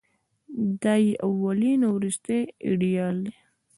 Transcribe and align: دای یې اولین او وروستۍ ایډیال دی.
دای 0.83 1.03
یې 1.09 1.15
اولین 1.27 1.79
او 1.87 1.91
وروستۍ 1.97 2.41
ایډیال 2.65 3.15
دی. 3.25 3.33